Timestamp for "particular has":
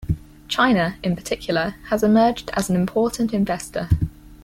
1.15-2.01